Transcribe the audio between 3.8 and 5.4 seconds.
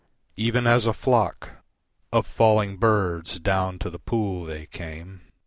the pool they came.